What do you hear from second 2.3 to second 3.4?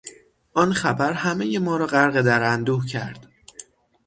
اندوه کرد.